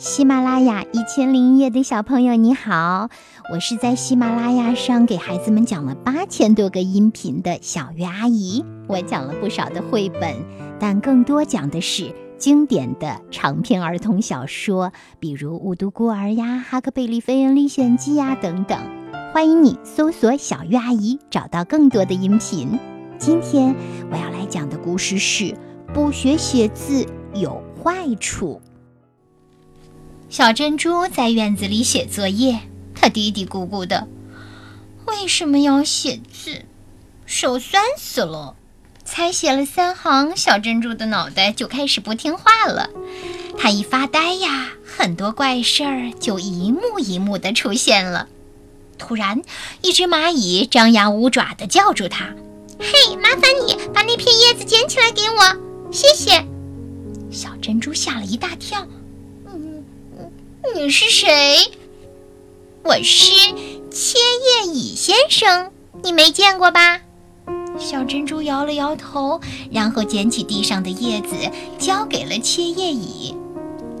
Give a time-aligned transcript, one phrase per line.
[0.00, 3.10] 喜马拉雅一千零一夜的小朋友，你好！
[3.52, 8.64] 我是在喜马拉雅上给孩子们讲了八千多个音频的小鱼阿姨。
[8.88, 10.34] 我讲了不少的绘本，
[10.78, 18.78] 但更多讲的是经典的长篇儿童小说，比如《雾都孤儿》呀，《哈克贝利飞人历险记》呀等等。
[19.34, 22.78] 欢迎你搜索“小鱼阿姨”，找到更多的音频。
[23.18, 23.76] 今天
[24.10, 25.54] 我要来讲的故事是：
[25.92, 27.04] 不学写字
[27.34, 28.62] 有坏处。
[30.30, 32.60] 小珍珠在院子里写作业，
[32.94, 34.06] 她嘀嘀咕咕的
[35.06, 36.64] ：“为什么要写字？
[37.26, 38.54] 手酸死了。”
[39.04, 42.90] 才写了三行，小珍珠的脑袋就开始不听话了。
[43.58, 48.28] 她一发呆呀，很多怪事儿就一幕一幕的出现了。
[48.98, 49.42] 突然，
[49.82, 52.32] 一只蚂蚁张牙舞爪的叫住她
[52.78, 56.46] ：“嘿，麻烦你把那片叶子捡起来给我，谢谢。”
[57.32, 58.86] 小珍珠吓了一大跳。
[60.62, 61.72] 你是谁？
[62.84, 63.32] 我是
[63.90, 65.72] 切叶蚁先生，
[66.02, 67.00] 你没见过吧？
[67.78, 69.40] 小珍珠摇了摇头，
[69.72, 71.34] 然后捡起地上的叶子，
[71.78, 73.34] 交给了切叶蚁。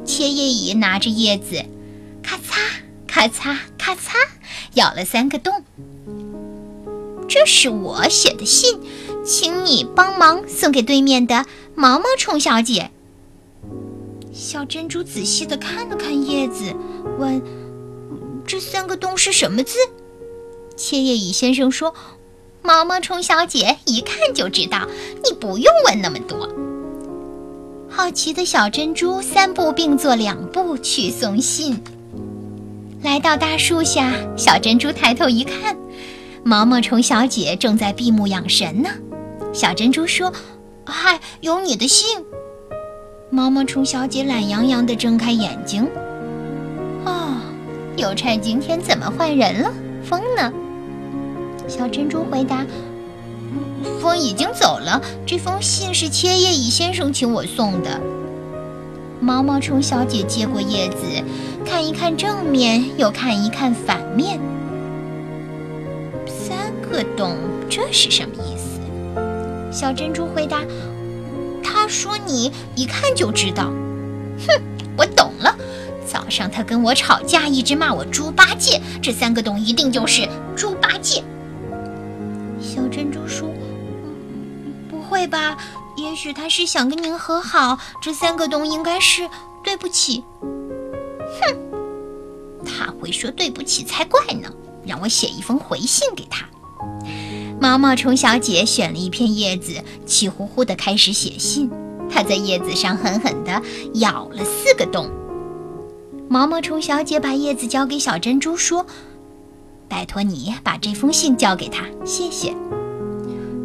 [0.04, 1.64] 切叶蚁拿着叶子，
[2.22, 2.60] 咔嚓
[3.06, 4.14] 咔嚓咔嚓，
[4.74, 5.64] 咬了三个洞。
[7.26, 8.78] 这是我写的信，
[9.24, 12.90] 请你帮忙送给对面的毛毛虫小姐。
[14.32, 16.74] 小珍珠仔细地看了看叶子，
[17.18, 17.42] 问
[18.46, 19.76] ：“这三个洞是什么字？”
[20.76, 21.92] 切叶蚁先生说
[22.62, 24.86] ：“毛毛虫小姐一看就知道，
[25.24, 26.48] 你不用问那么多。”
[27.90, 31.82] 好奇的小珍珠三步并作两步去送信。
[33.02, 35.76] 来到大树下，小珍珠抬头一看，
[36.44, 38.90] 毛毛虫小姐正在闭目养神呢。
[39.52, 40.32] 小珍珠说
[40.86, 42.24] ：“嗨，有你的信。”
[43.32, 45.86] 毛毛虫小姐懒洋洋地睁开眼睛。
[47.04, 47.36] 哦，
[47.96, 49.72] 邮差今天怎么换人了？
[50.02, 50.52] 风呢？
[51.68, 52.66] 小珍珠回答
[54.02, 55.00] ：“风已经走了。
[55.24, 58.00] 这封信是切叶蚁先生请我送的。”
[59.22, 61.22] 毛毛虫小姐接过叶子，
[61.64, 64.40] 看一看正面，又看一看反面。
[66.26, 67.36] 三个洞，
[67.68, 68.80] 这是什么意思？
[69.70, 70.64] 小珍珠回答。
[72.32, 73.64] ：“你一看就知道。”
[74.46, 74.62] 哼，
[74.96, 75.54] 我懂了。
[76.06, 78.80] 早上他跟我吵架，一直骂我猪八戒。
[79.02, 81.22] 这三个洞一定就是猪八戒。
[82.60, 83.48] 小珍珠说
[84.90, 85.56] ：“不会吧？
[85.96, 87.78] 也许他是想跟您和好。
[88.00, 89.28] 这三个洞应该是
[89.62, 90.24] 对不起。”
[91.40, 91.56] 哼，
[92.64, 94.50] 他会说对不起才怪呢。
[94.86, 96.46] 让我写一封回信给他。
[97.60, 101.70] 毛毛虫小姐选了一片叶子，气呼呼地开始写信。
[102.10, 103.62] 它在叶子上狠狠地
[103.94, 105.08] 咬了四个洞。
[106.28, 108.86] 毛毛虫小姐把叶子交给小珍珠，说
[109.88, 112.54] ：“拜托你把这封信交给他，谢谢。”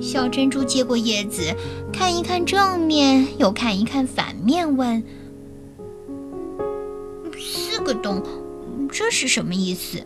[0.02, 1.56] 小珍珠接过叶子，
[1.92, 5.04] 看一看正面，又看一看反面，问
[7.40, 8.22] ：“四个洞，
[8.92, 10.02] 这是什么意思？”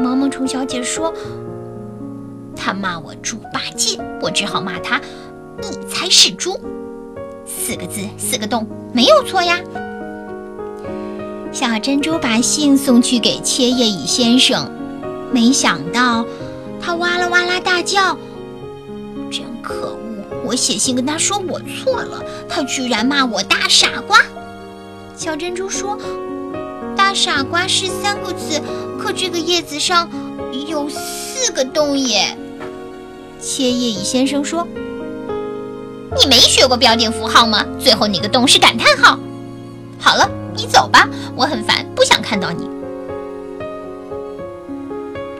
[0.00, 1.12] 毛毛虫小姐说。
[2.62, 5.00] 他骂我猪八戒，我只好骂他，
[5.62, 6.60] 你才是猪。
[7.58, 9.58] 四个字，四个洞，没有错呀。
[11.52, 14.70] 小珍珠把信送去给切叶蚁先生，
[15.32, 16.24] 没想到
[16.80, 18.16] 他哇啦哇啦大叫，
[19.30, 19.98] 真可恶！
[20.44, 24.18] 我写信跟他说我错了，他居然骂我大傻瓜。
[25.16, 25.98] 小珍珠说
[26.96, 28.60] ：“大傻瓜是三个字，
[28.98, 30.08] 可这个叶子上
[30.68, 32.36] 有四个洞耶。”
[33.38, 34.66] 切叶蚁先生说
[36.18, 37.64] ：“你没学过标点符号吗？
[37.78, 39.18] 最后那个洞是感叹号。”
[39.98, 42.68] 好了，你走吧，我很烦，不想看到你。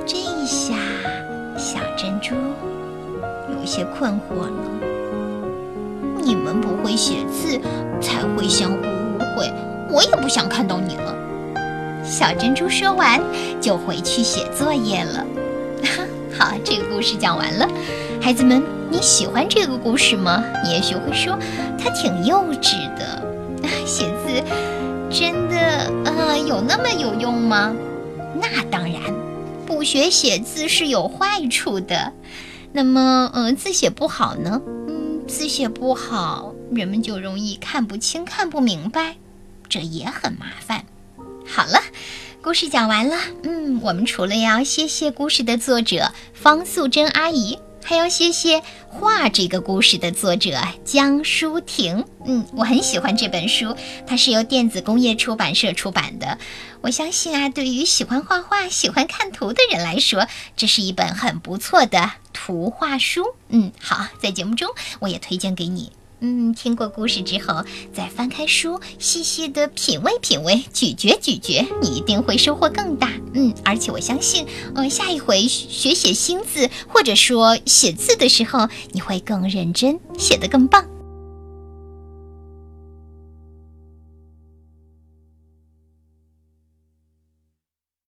[0.06, 0.74] 这一下
[1.56, 2.34] 小珍珠
[3.48, 4.52] 有些困惑了。
[6.22, 7.58] 你们不会写字，
[8.00, 9.50] 才会相互误会。
[9.90, 11.14] 我也不想看到你了。
[12.04, 13.20] 小珍珠说完，
[13.60, 15.24] 就回去写作业了。
[16.38, 17.68] 好，这个故事讲完了，
[18.20, 20.44] 孩子们，你喜欢这个故事吗？
[20.64, 21.38] 你也许会说，
[21.78, 23.22] 它挺幼稚的，
[23.86, 24.42] 写字
[25.08, 27.72] 真的呃有那么有用吗？
[28.34, 29.00] 那当然，
[29.64, 32.12] 不学写字是有坏处的。
[32.72, 34.60] 那么，嗯，字写不好呢？
[34.88, 39.16] 嗯，字写不好，人们就容易看不清、看不明白，
[39.68, 40.84] 这也很麻烦。
[41.46, 41.80] 好了。
[42.42, 52.04] 故事讲完了，嗯，我们除了要谢谢故事的作者方素珍阿姨，还要谢谢《画》这个故事的作者江舒婷。
[52.24, 56.38] 嗯，我很喜欢这本书，它是由电子工业出版社出版的。
[56.82, 63.34] 我相信啊，对于喜欢画画、喜欢看图的人来说，这是一本很不错的图画书。
[63.48, 64.68] 嗯，好，在节目中
[65.00, 65.92] 我也推荐给你。
[66.20, 73.10] 嗯，听过故事之后，再翻开书，细细的品味品味，咀嚼咀嚼，你一定会收获更大。
[73.32, 80.84] 嗯，而且我相信，嗯，下一回学写新字或者说写字的时候，你会更认真，写得更棒。